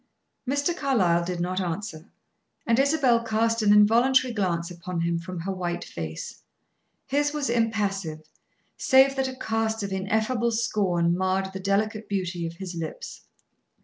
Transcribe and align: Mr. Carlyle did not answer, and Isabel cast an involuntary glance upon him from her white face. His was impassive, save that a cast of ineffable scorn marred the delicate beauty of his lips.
Mr. 0.49 0.75
Carlyle 0.75 1.23
did 1.23 1.39
not 1.39 1.61
answer, 1.61 2.09
and 2.65 2.79
Isabel 2.79 3.23
cast 3.23 3.61
an 3.61 3.71
involuntary 3.71 4.33
glance 4.33 4.71
upon 4.71 5.01
him 5.01 5.19
from 5.19 5.41
her 5.41 5.51
white 5.51 5.83
face. 5.85 6.41
His 7.05 7.33
was 7.33 7.51
impassive, 7.51 8.27
save 8.77 9.15
that 9.15 9.27
a 9.27 9.35
cast 9.35 9.83
of 9.83 9.93
ineffable 9.93 10.53
scorn 10.53 11.15
marred 11.15 11.53
the 11.53 11.59
delicate 11.59 12.09
beauty 12.09 12.47
of 12.47 12.53
his 12.55 12.73
lips. 12.73 13.25